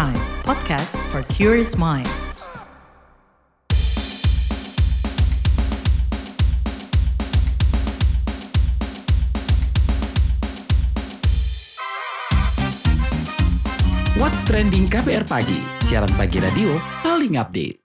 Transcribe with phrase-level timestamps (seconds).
[0.00, 0.16] Prime,
[0.48, 2.08] podcast for curious mind.
[14.16, 17.76] What's Trending KBR Pagi, siaran pagi radio paling update.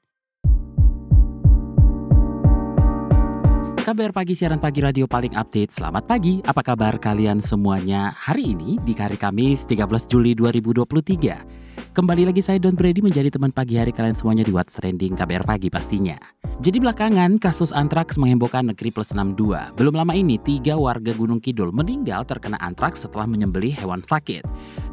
[3.84, 5.76] KBR Pagi, siaran pagi radio paling update.
[5.76, 11.65] Selamat pagi, apa kabar kalian semuanya hari ini di hari Kamis 13 Juli 2023.
[11.96, 15.48] Kembali lagi saya Don Brady menjadi teman pagi hari kalian semuanya di What's Trending KBR
[15.48, 16.20] Pagi pastinya.
[16.60, 19.80] Jadi belakangan kasus antraks menghebohkan negeri plus 62.
[19.80, 24.44] Belum lama ini tiga warga Gunung Kidul meninggal terkena antraks setelah menyembelih hewan sakit.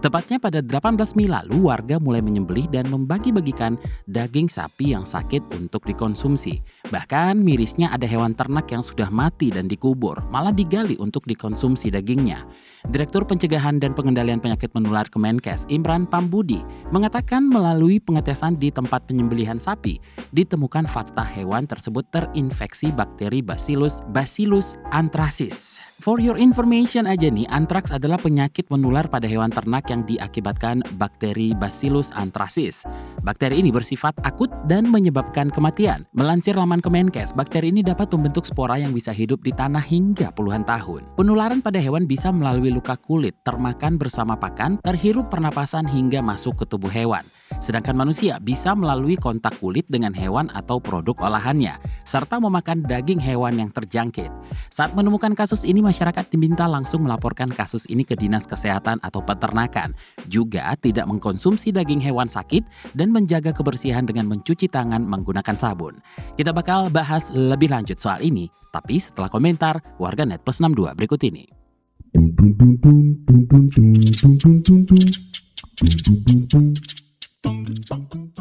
[0.02, 3.78] Tepatnya pada 18 Mei lalu warga mulai menyembelih dan membagi-bagikan
[4.10, 6.58] daging sapi yang sakit untuk dikonsumsi.
[6.90, 12.42] Bahkan mirisnya ada hewan ternak yang sudah mati dan dikubur, malah digali untuk dikonsumsi dagingnya.
[12.90, 16.58] Direktur Pencegahan dan Pengendalian Penyakit Menular Kemenkes Imran Pambudi
[16.90, 20.02] mengatakan melalui pengetesan di tempat penyembelihan sapi
[20.34, 25.78] ditemukan fakta hewan tersebut terinfeksi bakteri Bacillus Bacillus anthracis.
[26.02, 31.52] For your information aja nih, antraks adalah penyakit menular pada hewan ternak yang diakibatkan bakteri
[31.52, 32.88] Bacillus anthracis.
[33.20, 36.08] Bakteri ini bersifat akut dan menyebabkan kematian.
[36.16, 40.64] Melansir laman Kemenkes, bakteri ini dapat membentuk spora yang bisa hidup di tanah hingga puluhan
[40.64, 41.04] tahun.
[41.20, 46.64] Penularan pada hewan bisa melalui luka kulit, termakan bersama pakan, terhirup pernapasan hingga masuk ke
[46.64, 47.28] tubuh hewan.
[47.58, 51.76] Sedangkan manusia bisa melalui kontak kulit dengan hewan atau produk olahannya,
[52.06, 54.30] serta memakan daging hewan yang terjangkit.
[54.70, 59.81] Saat menemukan kasus ini, masyarakat diminta langsung melaporkan kasus ini ke Dinas Kesehatan atau Peternakan.
[60.30, 62.62] Juga tidak mengkonsumsi daging hewan sakit
[62.94, 65.98] dan menjaga kebersihan dengan mencuci tangan menggunakan sabun.
[66.38, 71.20] Kita bakal bahas lebih lanjut soal ini, tapi setelah komentar warga Net Plus 62 berikut
[71.26, 71.44] ini.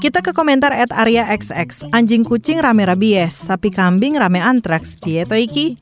[0.01, 1.93] Kita ke komentar at Arya XX.
[1.93, 4.97] Anjing kucing rame rabies, sapi kambing rame antraks.
[4.97, 5.77] Piye to iki?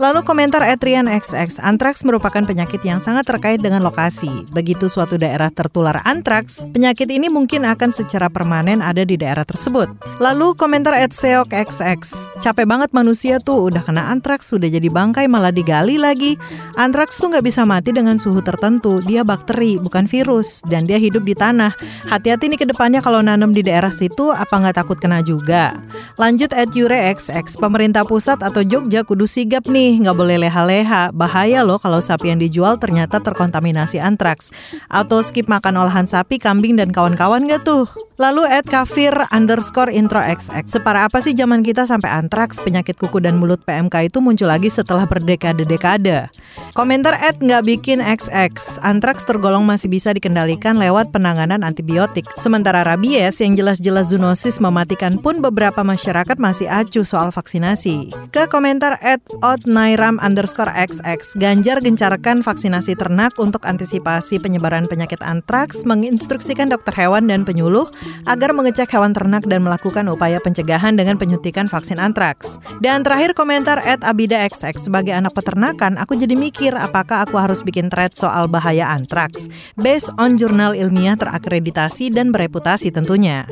[0.00, 4.28] Lalu komentar Etrian XX, antraks merupakan penyakit yang sangat terkait dengan lokasi.
[4.50, 9.92] Begitu suatu daerah tertular antraks, penyakit ini mungkin akan secara permanen ada di daerah tersebut.
[10.18, 12.08] Lalu komentar Seok XX,
[12.40, 16.40] capek banget manusia tuh udah kena antraks, sudah jadi bangkai malah digali lagi.
[16.80, 21.22] Antraks tuh nggak bisa mati dengan suhu tertentu, dia bakteri bukan virus dan dia hidup
[21.22, 21.76] di tanah.
[22.08, 25.74] Hati-hati nih ke depannya kalau nanam di daerah situ, apa nggak takut kena juga?
[26.14, 31.10] Lanjut at XX, pemerintah pusat atau Jogja kudu sigap nih nggak boleh leha-leha.
[31.10, 34.54] Bahaya loh kalau sapi yang dijual ternyata terkontaminasi antraks.
[34.86, 37.90] Atau skip makan olahan sapi, kambing, dan kawan-kawan nggak tuh?
[38.22, 40.62] Lalu at kafir underscore intro XX.
[40.70, 44.70] Separah apa sih zaman kita sampai antraks, penyakit kuku dan mulut PMK itu muncul lagi
[44.70, 46.30] setelah berdekade-dekade?
[46.72, 48.80] Komentar at nggak bikin XX.
[48.80, 52.24] Antraks tergolong masih bisa dikendalikan lewat penanganan antibiotik.
[52.40, 58.16] Sementara rabies yang jelas-jelas zoonosis mematikan pun beberapa masyarakat masih acuh soal vaksinasi.
[58.32, 61.20] Ke komentar at outnairam underscore XX.
[61.36, 67.92] Ganjar gencarkan vaksinasi ternak untuk antisipasi penyebaran penyakit antraks, menginstruksikan dokter hewan dan penyuluh
[68.24, 72.56] agar mengecek hewan ternak dan melakukan upaya pencegahan dengan penyuntikan vaksin antraks.
[72.80, 77.66] Dan terakhir komentar at Abida XX, sebagai anak peternakan, aku jadi mikir apakah aku harus
[77.66, 83.50] bikin thread soal bahaya antraks, based on jurnal ilmiah terakreditasi dan bereputasi tentunya.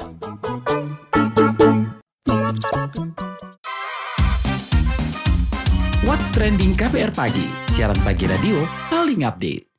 [6.06, 9.69] What's Trending KBR Pagi, siaran pagi radio paling update.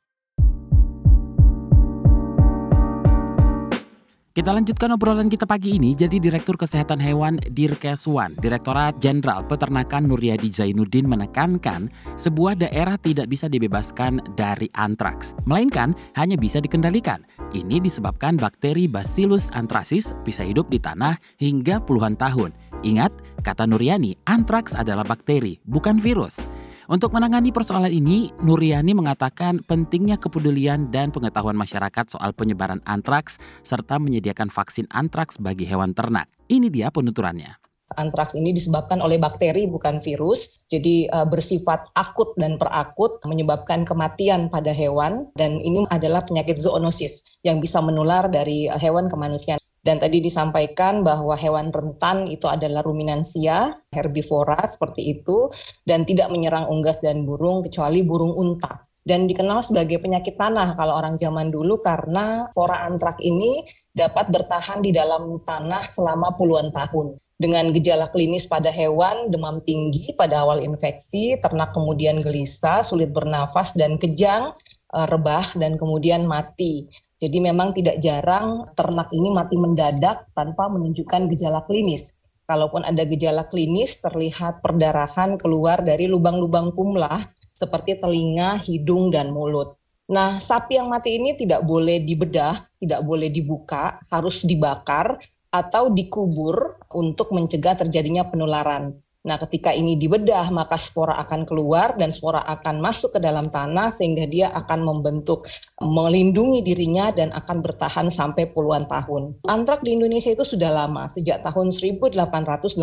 [4.32, 5.92] Kita lanjutkan obrolan kita pagi ini.
[5.92, 13.44] Jadi Direktur Kesehatan Hewan Dirkeswan, Direktorat Jenderal Peternakan Nuryadi Zainuddin menekankan sebuah daerah tidak bisa
[13.52, 17.20] dibebaskan dari antraks, melainkan hanya bisa dikendalikan.
[17.52, 22.56] Ini disebabkan bakteri Bacillus anthracis bisa hidup di tanah hingga puluhan tahun.
[22.88, 23.12] Ingat,
[23.44, 26.48] kata Nuryani, antraks adalah bakteri, bukan virus.
[26.90, 34.02] Untuk menangani persoalan ini, Nuriani mengatakan pentingnya kepedulian dan pengetahuan masyarakat soal penyebaran antraks serta
[34.02, 36.26] menyediakan vaksin antraks bagi hewan ternak.
[36.50, 37.54] Ini dia penuturannya.
[37.94, 44.48] Antraks ini disebabkan oleh bakteri bukan virus, jadi uh, bersifat akut dan perakut menyebabkan kematian
[44.48, 49.54] pada hewan dan ini adalah penyakit zoonosis yang bisa menular dari hewan ke manusia.
[49.82, 55.50] Dan tadi disampaikan bahwa hewan rentan itu adalah ruminansia, herbivora seperti itu,
[55.82, 58.86] dan tidak menyerang unggas dan burung kecuali burung unta.
[59.02, 64.78] Dan dikenal sebagai penyakit tanah kalau orang zaman dulu karena spora antrak ini dapat bertahan
[64.78, 67.18] di dalam tanah selama puluhan tahun.
[67.42, 73.74] Dengan gejala klinis pada hewan, demam tinggi pada awal infeksi, ternak kemudian gelisah, sulit bernafas
[73.74, 74.54] dan kejang,
[74.94, 76.86] eh, rebah, dan kemudian mati.
[77.22, 82.18] Jadi memang tidak jarang ternak ini mati mendadak tanpa menunjukkan gejala klinis.
[82.50, 89.78] Kalaupun ada gejala klinis, terlihat perdarahan keluar dari lubang-lubang kumlah seperti telinga, hidung, dan mulut.
[90.10, 95.22] Nah, sapi yang mati ini tidak boleh dibedah, tidak boleh dibuka, harus dibakar
[95.54, 98.98] atau dikubur untuk mencegah terjadinya penularan.
[99.22, 103.94] Nah, ketika ini dibedah, maka spora akan keluar dan spora akan masuk ke dalam tanah
[103.94, 105.46] sehingga dia akan membentuk
[105.78, 109.38] melindungi dirinya dan akan bertahan sampai puluhan tahun.
[109.46, 112.82] Antrak di Indonesia itu sudah lama, sejak tahun 1884.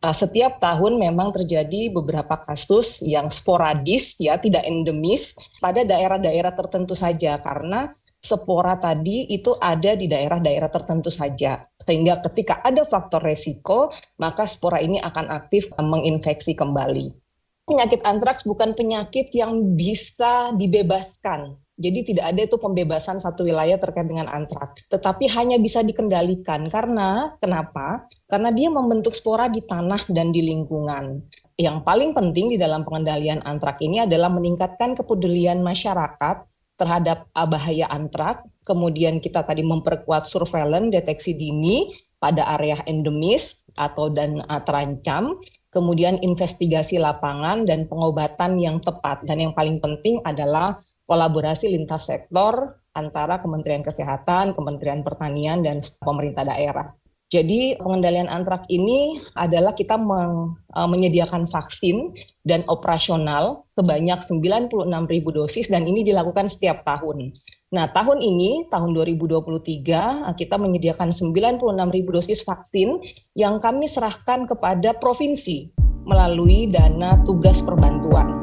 [0.00, 6.96] Nah, setiap tahun memang terjadi beberapa kasus yang sporadis ya tidak endemis pada daerah-daerah tertentu
[6.96, 11.64] saja karena spora tadi itu ada di daerah-daerah tertentu saja.
[11.80, 13.90] Sehingga ketika ada faktor resiko,
[14.20, 17.16] maka spora ini akan aktif menginfeksi kembali.
[17.64, 21.56] Penyakit antraks bukan penyakit yang bisa dibebaskan.
[21.80, 27.32] Jadi tidak ada itu pembebasan satu wilayah terkait dengan antraks, tetapi hanya bisa dikendalikan karena
[27.40, 28.04] kenapa?
[28.28, 31.24] Karena dia membentuk spora di tanah dan di lingkungan.
[31.56, 36.49] Yang paling penting di dalam pengendalian antrak ini adalah meningkatkan kepedulian masyarakat
[36.80, 38.40] terhadap uh, bahaya antrak.
[38.64, 45.36] Kemudian kita tadi memperkuat surveillance deteksi dini pada area endemis atau dan uh, terancam.
[45.70, 49.22] Kemudian investigasi lapangan dan pengobatan yang tepat.
[49.28, 56.42] Dan yang paling penting adalah kolaborasi lintas sektor antara Kementerian Kesehatan, Kementerian Pertanian, dan pemerintah
[56.42, 56.90] daerah.
[57.30, 62.10] Jadi pengendalian antrak ini adalah kita meng, uh, menyediakan vaksin
[62.42, 67.30] dan operasional sebanyak 96 ribu dosis dan ini dilakukan setiap tahun.
[67.70, 72.98] Nah, tahun ini, tahun 2023, kita menyediakan 96 ribu dosis vaksin
[73.38, 75.70] yang kami serahkan kepada provinsi
[76.02, 78.39] melalui dana tugas perbantuan.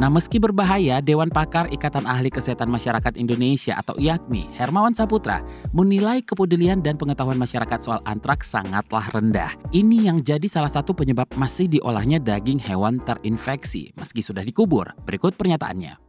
[0.00, 5.44] Nah, meski berbahaya, Dewan Pakar Ikatan Ahli Kesehatan Masyarakat Indonesia atau IAKMI, Hermawan Saputra,
[5.76, 9.52] menilai kepedulian dan pengetahuan masyarakat soal antraks sangatlah rendah.
[9.76, 14.88] Ini yang jadi salah satu penyebab masih diolahnya daging hewan terinfeksi meski sudah dikubur.
[15.04, 16.00] Berikut pernyataannya.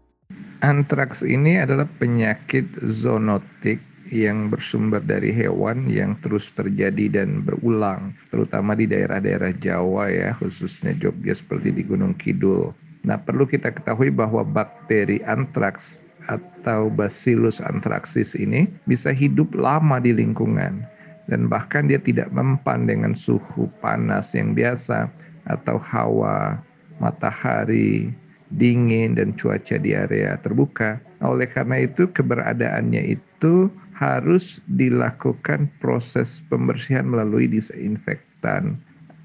[0.64, 8.72] Antraks ini adalah penyakit zoonotik yang bersumber dari hewan yang terus terjadi dan berulang, terutama
[8.72, 12.72] di daerah-daerah Jawa ya, khususnya Jogja seperti di Gunung Kidul.
[13.02, 15.98] Nah, perlu kita ketahui bahwa bakteri antraks
[16.30, 20.86] atau Bacillus anthracis ini bisa hidup lama di lingkungan
[21.26, 25.10] dan bahkan dia tidak mempan dengan suhu panas yang biasa
[25.50, 26.62] atau hawa
[27.02, 28.14] matahari
[28.54, 31.02] dingin dan cuaca di area terbuka.
[31.26, 38.78] Oleh karena itu keberadaannya itu harus dilakukan proses pembersihan melalui disinfektan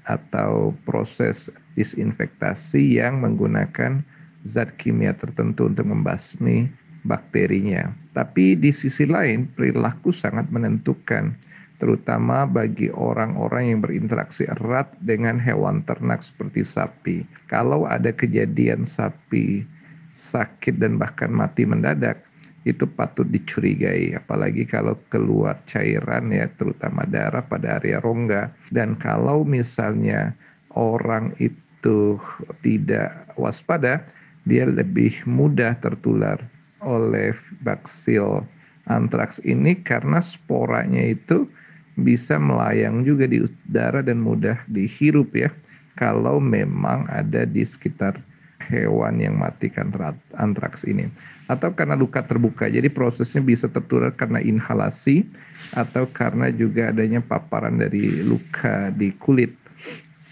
[0.07, 4.01] atau proses disinfektasi yang menggunakan
[4.43, 6.67] zat kimia tertentu untuk membasmi
[7.05, 7.93] bakterinya.
[8.17, 11.37] Tapi di sisi lain, perilaku sangat menentukan,
[11.77, 17.23] terutama bagi orang-orang yang berinteraksi erat dengan hewan ternak seperti sapi.
[17.47, 19.61] Kalau ada kejadian sapi
[20.09, 22.27] sakit dan bahkan mati mendadak,
[22.67, 29.47] itu patut dicurigai apalagi kalau keluar cairan ya terutama darah pada area rongga dan kalau
[29.47, 30.35] misalnya
[30.75, 31.55] orang itu
[31.87, 32.19] itu
[32.67, 34.03] tidak waspada,
[34.43, 36.35] dia lebih mudah tertular
[36.83, 37.31] oleh
[37.63, 38.43] baksil
[38.91, 41.47] antraks ini karena sporanya itu
[41.95, 45.47] bisa melayang juga di udara dan mudah dihirup ya.
[45.95, 48.19] Kalau memang ada di sekitar
[48.67, 49.87] hewan yang matikan
[50.35, 51.07] antraks ini.
[51.47, 55.23] Atau karena luka terbuka jadi prosesnya bisa tertular karena inhalasi
[55.71, 59.55] atau karena juga adanya paparan dari luka di kulit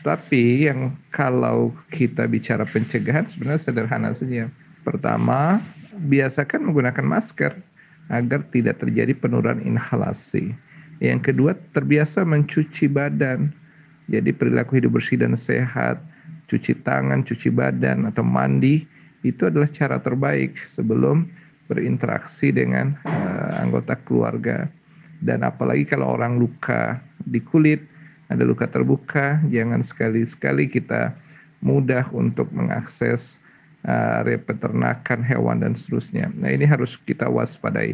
[0.05, 4.45] tapi yang kalau kita bicara pencegahan sebenarnya sederhana saja.
[4.85, 5.57] Pertama,
[6.05, 7.57] biasakan menggunakan masker
[8.13, 10.53] agar tidak terjadi penurunan inhalasi.
[11.01, 13.49] Yang kedua, terbiasa mencuci badan.
[14.05, 15.97] Jadi perilaku hidup bersih dan sehat,
[16.53, 18.85] cuci tangan, cuci badan atau mandi
[19.25, 21.25] itu adalah cara terbaik sebelum
[21.65, 24.69] berinteraksi dengan uh, anggota keluarga.
[25.17, 27.94] Dan apalagi kalau orang luka di kulit,
[28.29, 31.13] ada luka terbuka, jangan sekali-sekali kita
[31.61, 33.41] mudah untuk mengakses
[33.85, 36.29] uh, area peternakan hewan dan seterusnya.
[36.37, 37.93] Nah ini harus kita waspadai.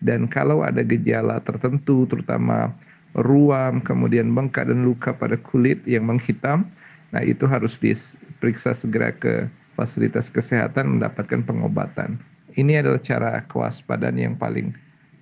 [0.00, 2.72] Dan kalau ada gejala tertentu, terutama
[3.12, 6.64] ruam, kemudian bengkak dan luka pada kulit yang menghitam,
[7.12, 9.44] nah itu harus diperiksa segera ke
[9.76, 12.16] fasilitas kesehatan mendapatkan pengobatan.
[12.56, 14.72] Ini adalah cara kewaspadaan yang paling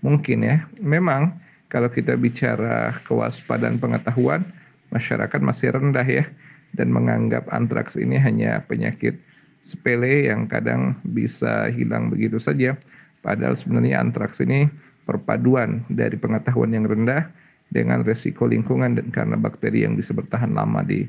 [0.02, 0.62] mungkin ya.
[0.78, 1.34] Memang
[1.68, 4.40] kalau kita bicara kewaspadaan pengetahuan,
[4.88, 6.25] masyarakat masih rendah ya
[6.72, 9.20] dan menganggap antraks ini hanya penyakit
[9.60, 12.72] sepele yang kadang bisa hilang begitu saja.
[13.20, 14.64] Padahal sebenarnya antraks ini
[15.04, 17.28] perpaduan dari pengetahuan yang rendah
[17.68, 21.04] dengan resiko lingkungan dan karena bakteri yang bisa bertahan lama di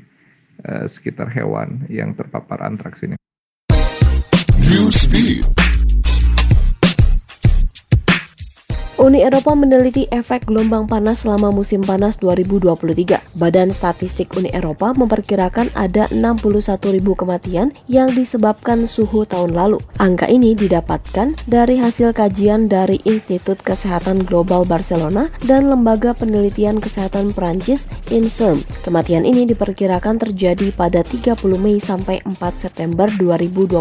[0.68, 3.16] uh, sekitar hewan yang terpapar antraks ini.
[9.00, 13.32] Uni Eropa meneliti efek gelombang panas selama musim panas 2023.
[13.32, 19.80] Badan Statistik Uni Eropa memperkirakan ada 61 ribu kematian yang disebabkan suhu tahun lalu.
[19.96, 27.32] Angka ini didapatkan dari hasil kajian dari Institut Kesehatan Global Barcelona dan Lembaga Penelitian Kesehatan
[27.32, 28.60] Perancis INSERM.
[28.84, 33.80] Kematian ini diperkirakan terjadi pada 30 Mei sampai 4 September 2022.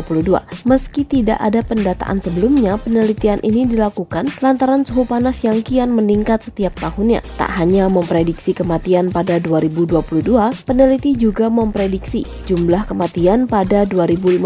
[0.63, 6.77] Meski tidak ada pendataan sebelumnya, penelitian ini dilakukan lantaran suhu panas yang kian meningkat setiap
[6.77, 7.25] tahunnya.
[7.41, 14.45] Tak hanya memprediksi kematian pada 2022, peneliti juga memprediksi jumlah kematian pada 2050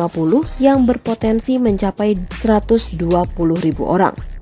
[0.63, 2.95] yang berpotensi mencapai 120
[3.59, 4.32] ribu orang.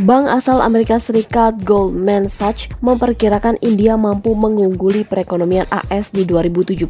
[0.00, 6.88] Bank asal Amerika Serikat Goldman Sachs memperkirakan India mampu mengungguli perekonomian AS di 2075.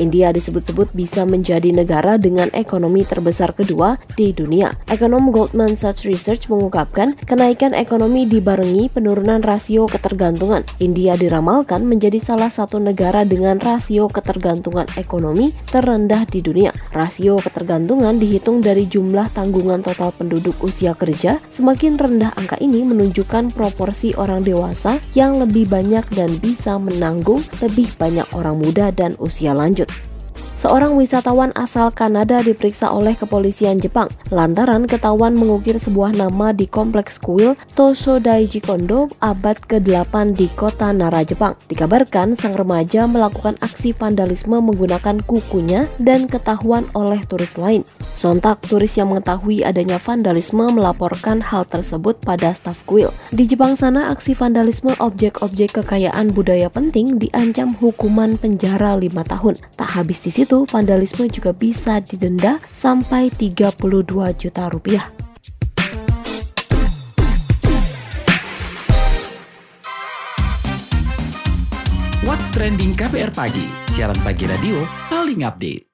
[0.00, 4.72] India disebut-sebut bisa menjadi negara dengan ekonomi terbesar kedua di dunia.
[4.88, 10.64] Ekonom Goldman Sachs Research mengungkapkan kenaikan ekonomi dibarengi penurunan rasio ketergantungan.
[10.80, 16.72] India diramalkan menjadi salah satu negara dengan rasio ketergantungan ekonomi terendah di dunia.
[16.96, 23.54] Rasio ketergantungan dihitung dari jumlah tanggungan total penduduk usia kerja semakin rendah angka ini menunjukkan
[23.54, 29.54] proporsi orang dewasa yang lebih banyak dan bisa menanggung lebih banyak orang muda dan usia
[29.54, 30.09] lanjut.
[30.60, 37.16] Seorang wisatawan asal Kanada diperiksa oleh kepolisian Jepang lantaran ketahuan mengukir sebuah nama di kompleks
[37.16, 41.56] kuil Tosodaiji Kondo abad ke-8 di kota Nara, Jepang.
[41.72, 47.80] Dikabarkan sang remaja melakukan aksi vandalisme menggunakan kukunya dan ketahuan oleh turis lain.
[48.12, 53.08] Sontak turis yang mengetahui adanya vandalisme melaporkan hal tersebut pada staf kuil.
[53.32, 59.56] Di Jepang sana aksi vandalisme objek-objek kekayaan budaya penting diancam hukuman penjara 5 tahun.
[59.80, 65.06] Tak habis di situ itu, vandalisme juga bisa didenda sampai 32 juta rupiah.
[72.26, 75.89] What's Trending KPR Pagi, siaran pagi radio paling update.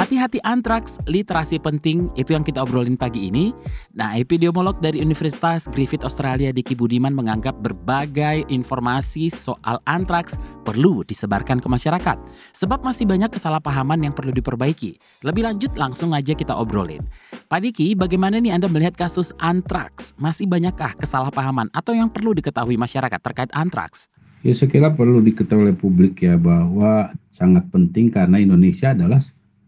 [0.00, 3.52] Hati-hati antraks, literasi penting, itu yang kita obrolin pagi ini.
[3.92, 11.60] Nah, epidemiolog dari Universitas Griffith Australia Diki Budiman menganggap berbagai informasi soal antraks perlu disebarkan
[11.60, 12.16] ke masyarakat.
[12.56, 14.96] Sebab masih banyak kesalahpahaman yang perlu diperbaiki.
[15.20, 17.04] Lebih lanjut langsung aja kita obrolin.
[17.52, 20.16] Pak Diki, bagaimana nih Anda melihat kasus antraks?
[20.16, 24.08] Masih banyakkah kesalahpahaman atau yang perlu diketahui masyarakat terkait antraks?
[24.40, 29.20] Ya saya kira perlu diketahui oleh publik ya bahwa sangat penting karena Indonesia adalah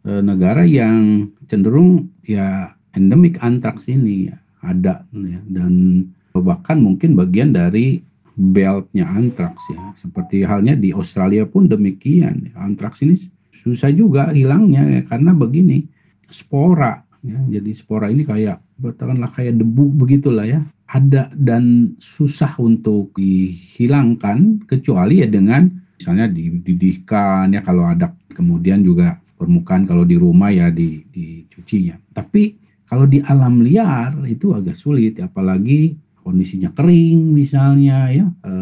[0.02, 6.04] negara yang cenderung ya endemik antraks ini ya, ada ya, dan
[6.34, 8.02] bahkan mungkin bagian dari
[8.34, 9.80] beltnya antraks ya.
[9.94, 12.52] Seperti halnya di Australia pun demikian ya.
[12.58, 13.14] antraks ini
[13.52, 15.86] susah juga hilangnya ya, karena begini
[16.26, 17.38] spora ya.
[17.60, 20.60] Jadi spora ini kayak katakanlah kayak debu begitulah ya.
[20.92, 25.64] Ada dan susah untuk dihilangkan kecuali ya dengan
[25.96, 31.98] misalnya dididihkan ya kalau ada kemudian juga permukaan kalau di rumah ya di dicucinya.
[32.14, 32.54] Tapi
[32.86, 38.52] kalau di alam liar itu agak sulit apalagi kondisinya kering misalnya ya e,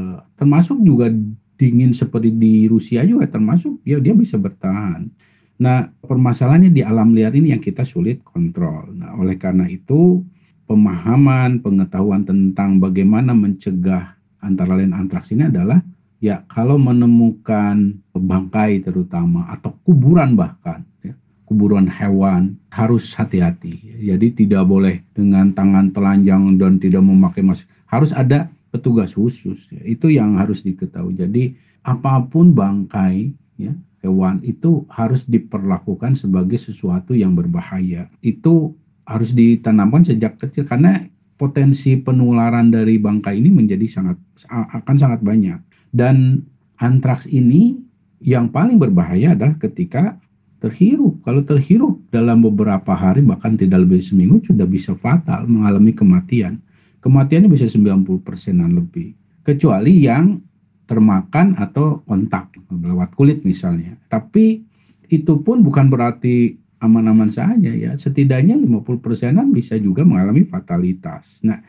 [0.41, 1.13] termasuk juga
[1.61, 5.13] dingin seperti di Rusia juga termasuk ya dia bisa bertahan.
[5.61, 8.97] Nah, permasalahannya di alam liar ini yang kita sulit kontrol.
[8.97, 10.25] Nah, oleh karena itu
[10.65, 15.85] pemahaman, pengetahuan tentang bagaimana mencegah antara lain antraks ini adalah
[16.21, 21.17] ya kalau menemukan bangkai terutama atau kuburan bahkan ya,
[21.49, 23.81] kuburan hewan harus hati-hati.
[24.05, 27.67] Jadi tidak boleh dengan tangan telanjang dan tidak memakai masker.
[27.89, 29.67] Harus ada petugas khusus.
[29.73, 29.83] Ya.
[29.83, 31.19] Itu yang harus diketahui.
[31.19, 33.73] Jadi apa pun bangkai ya
[34.05, 38.09] hewan itu harus diperlakukan sebagai sesuatu yang berbahaya.
[38.21, 38.77] Itu
[39.09, 41.03] harus ditanamkan sejak kecil karena
[41.35, 44.17] potensi penularan dari bangkai ini menjadi sangat
[44.49, 45.70] akan sangat banyak.
[45.91, 46.47] Dan
[46.79, 47.79] antraks ini
[48.23, 50.17] yang paling berbahaya adalah ketika
[50.61, 51.25] terhirup.
[51.25, 56.61] Kalau terhirup dalam beberapa hari bahkan tidak lebih seminggu sudah bisa fatal mengalami kematian.
[57.01, 59.17] Kematiannya bisa 90 persenan lebih.
[59.41, 60.37] Kecuali yang
[60.85, 63.97] termakan atau kontak lewat kulit misalnya.
[64.13, 64.61] Tapi
[65.09, 67.97] itu pun bukan berarti aman-aman saja ya.
[67.97, 71.41] Setidaknya 50 persenan bisa juga mengalami fatalitas.
[71.41, 71.65] Nah,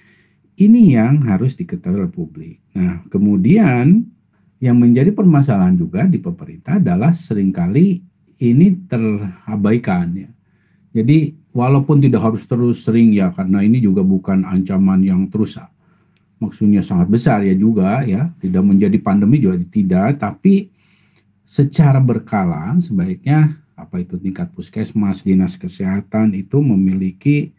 [0.61, 2.61] ini yang harus diketahui oleh publik.
[2.77, 4.05] Nah, kemudian
[4.61, 7.97] yang menjadi permasalahan juga di pemerintah adalah sering kali
[8.37, 10.29] ini terabaikan ya.
[10.91, 15.57] Jadi walaupun tidak harus terus sering ya karena ini juga bukan ancaman yang terus
[16.41, 20.73] maksudnya sangat besar ya juga ya tidak menjadi pandemi juga tidak tapi
[21.45, 27.51] secara berkala sebaiknya apa itu tingkat puskesmas dinas kesehatan itu memiliki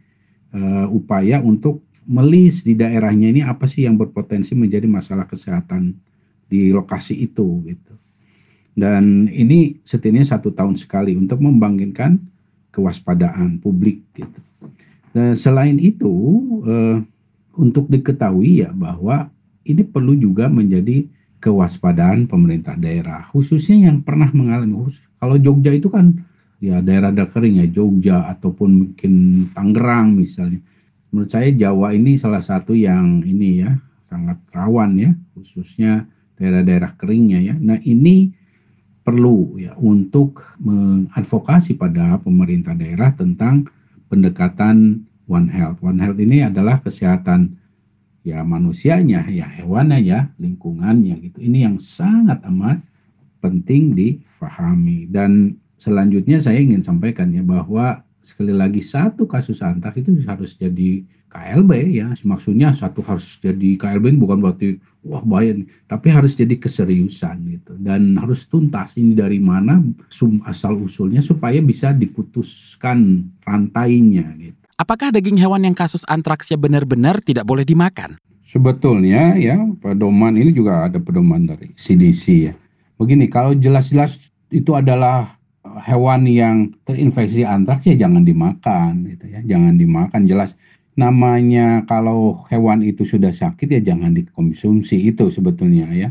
[0.52, 5.94] uh, upaya untuk melis di daerahnya ini apa sih yang berpotensi menjadi masalah kesehatan
[6.50, 7.94] di lokasi itu gitu.
[8.72, 12.16] Dan ini setidaknya satu tahun sekali untuk membangkitkan
[12.72, 14.40] kewaspadaan publik gitu.
[15.12, 16.12] Dan selain itu
[16.64, 16.98] eh,
[17.56, 19.28] untuk diketahui ya bahwa
[19.68, 21.04] ini perlu juga menjadi
[21.42, 24.88] kewaspadaan pemerintah daerah khususnya yang pernah mengalami.
[25.20, 26.16] Kalau Jogja itu kan
[26.62, 29.12] ya daerah daerah kering ya Jogja ataupun mungkin
[29.52, 30.64] Tangerang misalnya
[31.12, 33.76] menurut saya Jawa ini salah satu yang ini ya
[34.08, 36.08] sangat rawan ya khususnya
[36.40, 38.32] daerah-daerah keringnya ya nah ini
[39.02, 43.66] perlu ya untuk mengadvokasi pada pemerintah daerah tentang
[44.06, 45.82] pendekatan One Health.
[45.82, 47.58] One Health ini adalah kesehatan
[48.22, 51.42] ya manusianya, ya hewannya ya, lingkungannya gitu.
[51.42, 52.78] Ini yang sangat amat
[53.42, 55.10] penting difahami.
[55.10, 61.02] Dan selanjutnya saya ingin sampaikan ya bahwa sekali lagi satu kasus antar itu harus jadi
[61.32, 65.56] KLB ya maksudnya satu harus jadi KLB bukan berarti wah bahaya
[65.88, 69.80] tapi harus jadi keseriusan gitu dan harus tuntas ini dari mana
[70.12, 74.62] sum asal usulnya supaya bisa diputuskan rantainya gitu.
[74.76, 78.20] Apakah daging hewan yang kasus antraksnya benar-benar tidak boleh dimakan?
[78.52, 82.54] Sebetulnya ya pedoman ini juga ada pedoman dari CDC ya.
[83.00, 85.40] Begini kalau jelas-jelas itu adalah
[85.80, 89.40] hewan yang terinfeksi antraks ya jangan dimakan gitu ya.
[89.44, 90.58] Jangan dimakan jelas.
[90.92, 96.10] Namanya kalau hewan itu sudah sakit ya jangan dikonsumsi itu sebetulnya ya.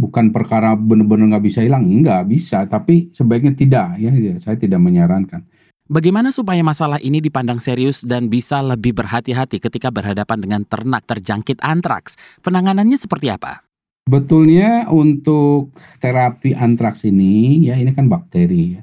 [0.00, 4.78] Bukan perkara benar-benar nggak bisa hilang nggak bisa tapi sebaiknya tidak ya, ya saya tidak
[4.78, 5.42] menyarankan.
[5.90, 11.58] Bagaimana supaya masalah ini dipandang serius dan bisa lebih berhati-hati ketika berhadapan dengan ternak terjangkit
[11.66, 12.14] antraks?
[12.46, 13.69] Penanganannya seperti apa?
[14.10, 15.70] Betulnya untuk
[16.02, 18.82] terapi antraks ini ya ini kan bakteri ya.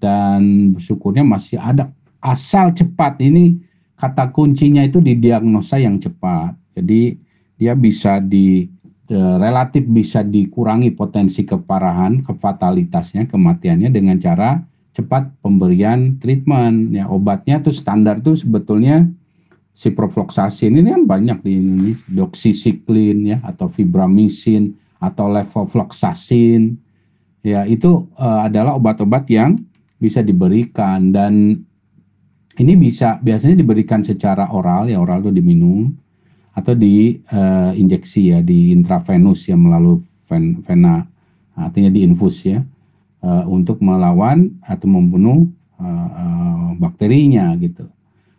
[0.00, 1.92] Dan bersyukurnya masih ada
[2.24, 3.60] asal cepat ini
[4.00, 6.56] kata kuncinya itu di diagnosa yang cepat.
[6.80, 7.12] Jadi
[7.60, 8.64] dia bisa di
[9.08, 14.64] e, relatif bisa dikurangi potensi keparahan, kefatalitasnya, kematiannya dengan cara
[14.96, 16.96] cepat pemberian treatment.
[16.96, 19.12] Ya obatnya tuh standar tuh sebetulnya
[19.74, 26.78] ciprofloxacin ini kan banyak di Indonesia, doxycycline ya atau fibramisin atau levofloxacin.
[27.44, 29.60] Ya itu e, adalah obat-obat yang
[30.00, 31.12] bisa diberikan.
[31.12, 31.60] Dan
[32.58, 35.90] ini bisa biasanya diberikan secara oral ya oral itu diminum
[36.54, 39.98] atau di uh, injeksi ya di intravenus ya melalui
[40.30, 41.02] ven, vena
[41.58, 42.62] artinya di infus ya
[43.26, 45.50] uh, untuk melawan atau membunuh
[45.82, 47.90] uh, uh, bakterinya gitu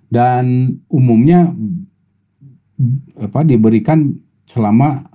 [0.09, 1.53] dan umumnya
[3.45, 5.07] diberikan selama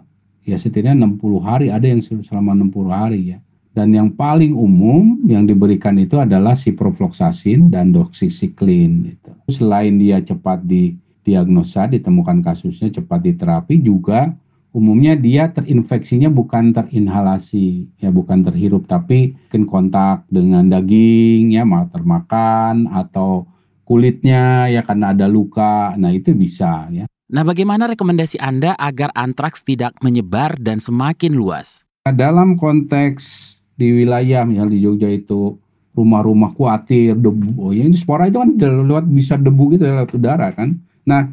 [0.43, 3.39] ya setidaknya 60 hari ada yang selama 60 hari ya
[3.71, 9.15] dan yang paling umum yang diberikan itu adalah ciprofloxacin dan doxycycline.
[9.15, 9.31] Gitu.
[9.47, 14.35] Selain dia cepat didiagnosa, ditemukan kasusnya cepat diterapi, juga
[14.75, 21.63] umumnya dia terinfeksinya bukan terinhalasi, ya bukan terhirup, tapi mungkin kontak dengan daging, ya
[21.95, 23.47] termakan atau
[23.91, 25.99] kulitnya ya karena ada luka.
[25.99, 27.11] Nah itu bisa ya.
[27.31, 31.87] Nah, bagaimana rekomendasi Anda agar antraks tidak menyebar dan semakin luas?
[32.03, 35.55] Dalam konteks di wilayah misalnya di Jogja itu
[35.95, 40.55] rumah-rumah kuatir debu oh ya ini spora itu kan lewat bisa debu gitu lewat udara
[40.55, 41.27] kan nah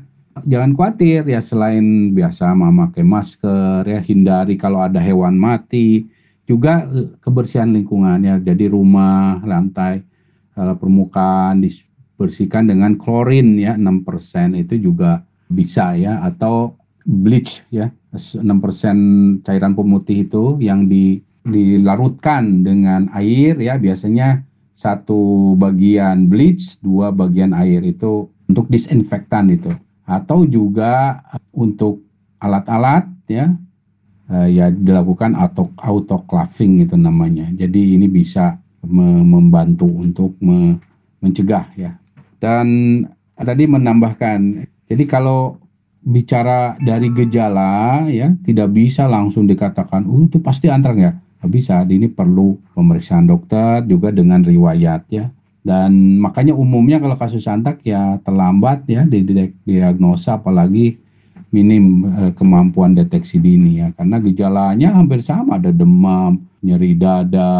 [0.48, 6.10] jangan khawatir ya selain biasa memakai masker ya hindari kalau ada hewan mati
[6.50, 10.02] juga eh, kebersihan lingkungannya jadi rumah lantai
[10.58, 11.62] kalau permukaan
[12.18, 15.22] dibersihkan dengan klorin ya 6% itu juga
[15.54, 16.74] bisa ya atau
[17.06, 24.44] bleach ya 6% cairan pemutih itu yang di dilarutkan dengan air ya biasanya
[24.78, 29.74] satu bagian bleach, dua bagian air itu untuk disinfektan itu.
[30.06, 32.06] Atau juga untuk
[32.38, 33.58] alat-alat ya
[34.30, 37.50] uh, ya dilakukan auto autoclaving itu namanya.
[37.58, 40.78] Jadi ini bisa me membantu untuk me
[41.26, 41.98] mencegah ya.
[42.38, 42.68] Dan
[43.38, 45.58] tadi menambahkan jadi kalau
[46.08, 51.12] bicara dari gejala ya tidak bisa langsung dikatakan oh itu pasti antrak ya
[51.46, 55.30] bisa ini perlu pemeriksaan dokter juga dengan riwayat ya.
[55.68, 59.20] Dan makanya umumnya kalau kasus antak ya terlambat ya di
[59.68, 60.96] diagnosa apalagi
[61.52, 63.92] minim eh, kemampuan deteksi dini ya.
[63.94, 67.52] Karena gejalanya hampir sama ada demam nyeri dada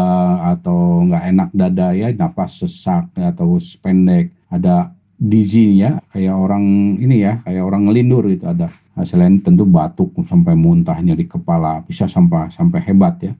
[0.56, 7.42] atau nggak enak dada ya napas sesak atau pendek ada dizzy-nya kayak orang ini ya,
[7.42, 8.70] kayak orang ngelindur gitu ada.
[9.06, 13.34] Selain tentu batuk sampai muntah nyeri kepala, bisa sampai sampai hebat ya.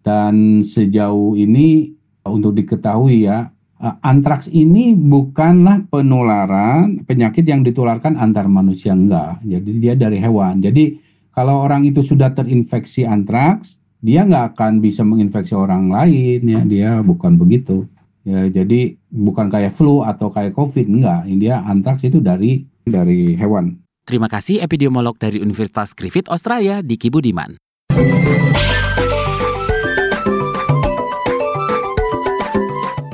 [0.00, 1.90] Dan sejauh ini
[2.26, 3.50] untuk diketahui ya,
[3.82, 9.42] eh, antraks ini bukanlah penularan penyakit yang ditularkan antar manusia enggak.
[9.42, 10.62] Jadi dia dari hewan.
[10.62, 10.98] Jadi
[11.34, 16.60] kalau orang itu sudah terinfeksi antraks, dia nggak akan bisa menginfeksi orang lain ya.
[16.66, 17.86] Dia bukan begitu.
[18.20, 21.24] Ya, jadi bukan kayak flu atau kayak covid enggak.
[21.40, 23.80] Dia antraks itu dari dari hewan.
[24.04, 27.56] Terima kasih epidemiolog dari Universitas Griffith Australia, Diki Budiman.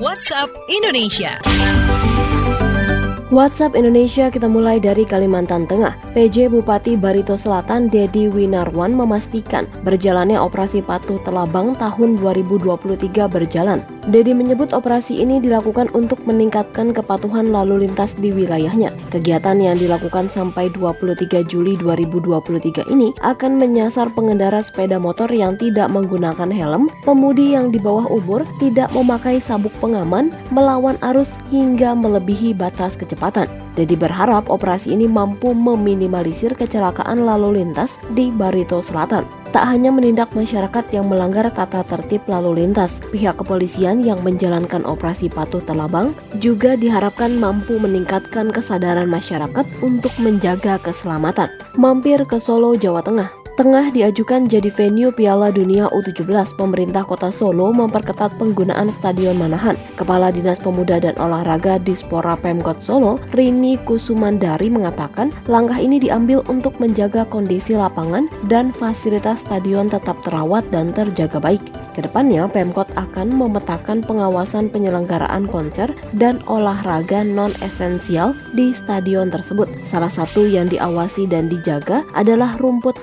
[0.01, 1.39] WhatsApp Indonesia.
[3.27, 5.99] WhatsApp Indonesia kita mulai dari Kalimantan Tengah.
[6.15, 13.96] PJ Bupati Barito Selatan Dedi Winarwan memastikan berjalannya operasi patuh telabang tahun 2023 berjalan.
[14.07, 18.95] Dedi menyebut operasi ini dilakukan untuk meningkatkan kepatuhan lalu lintas di wilayahnya.
[19.11, 25.91] Kegiatan yang dilakukan sampai 23 Juli 2023 ini akan menyasar pengendara sepeda motor yang tidak
[25.91, 32.55] menggunakan helm, pemudi yang di bawah umur, tidak memakai sabuk pengaman, melawan arus hingga melebihi
[32.55, 33.51] batas kecepatan.
[33.75, 39.46] Dedi berharap operasi ini mampu meminimalisir kecelakaan lalu lintas di Barito Selatan.
[39.57, 45.33] Tak hanya menindak masyarakat yang melanggar tata tertib lalu lintas, pihak kepolisian yang menjalankan operasi
[45.33, 51.49] patuh telabang juga diharapkan mampu meningkatkan kesadaran masyarakat untuk menjaga keselamatan.
[51.73, 56.29] Mampir ke Solo, Jawa Tengah, Tengah diajukan jadi venue Piala Dunia U17,
[56.61, 59.81] pemerintah kota Solo memperketat penggunaan Stadion Manahan.
[59.97, 66.77] Kepala Dinas Pemuda dan Olahraga Dispora Pemkot Solo, Rini Kusumandari mengatakan langkah ini diambil untuk
[66.85, 71.65] menjaga kondisi lapangan dan fasilitas stadion tetap terawat dan terjaga baik.
[71.97, 79.65] Ke depannya, Pemkot akan memetakan pengawasan penyelenggaraan konser dan olahraga non-esensial di stadion tersebut.
[79.89, 83.01] Salah satu yang diawasi dan dijaga adalah rumput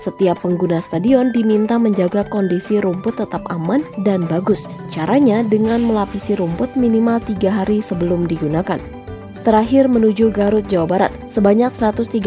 [0.00, 4.66] Setiap pengguna stadion diminta menjaga kondisi rumput tetap aman dan bagus.
[4.88, 8.80] Caranya dengan melapisi rumput minimal tiga hari sebelum digunakan.
[9.42, 12.22] Terakhir menuju Garut, Jawa Barat, sebanyak 132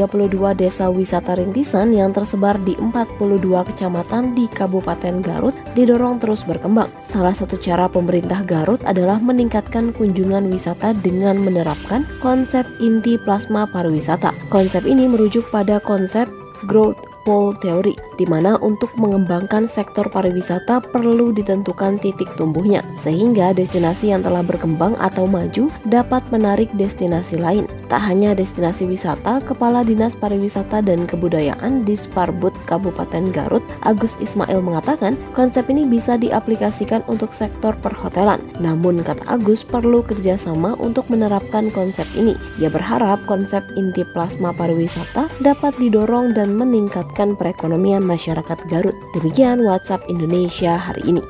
[0.52, 3.40] desa wisata rintisan yang tersebar di 42
[3.72, 6.92] kecamatan di Kabupaten Garut didorong terus berkembang.
[7.08, 14.36] Salah satu cara pemerintah Garut adalah meningkatkan kunjungan wisata dengan menerapkan konsep inti plasma pariwisata.
[14.52, 16.28] Konsep ini merujuk pada konsep
[16.68, 24.14] growth pole theory, di mana untuk mengembangkan sektor pariwisata perlu ditentukan titik tumbuhnya, sehingga destinasi
[24.14, 27.66] yang telah berkembang atau maju dapat menarik destinasi lain.
[27.90, 34.62] Tak hanya destinasi wisata, Kepala Dinas Pariwisata dan Kebudayaan di Sparbud Kabupaten Garut, Agus Ismail
[34.62, 38.38] mengatakan konsep ini bisa diaplikasikan untuk sektor perhotelan.
[38.62, 42.38] Namun, kata Agus, perlu kerjasama untuk menerapkan konsep ini.
[42.62, 48.96] Ia berharap konsep inti plasma pariwisata dapat didorong dan meningkatkan meningkatkan perekonomian masyarakat Garut.
[49.16, 51.24] Demikian WhatsApp Indonesia hari ini.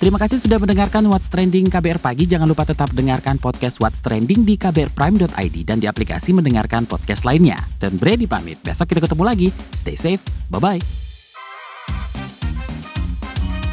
[0.00, 2.24] Terima kasih sudah mendengarkan What's Trending KBR Pagi.
[2.24, 7.60] Jangan lupa tetap dengarkan podcast What's Trending di kbrprime.id dan di aplikasi mendengarkan podcast lainnya.
[7.76, 8.56] Dan Brady pamit.
[8.64, 9.48] Besok kita ketemu lagi.
[9.76, 10.24] Stay safe.
[10.48, 10.80] Bye-bye.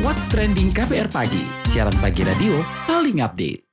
[0.04, 1.48] What's Trending KBR Pagi.
[1.72, 3.67] Siaran pagi radio paling update.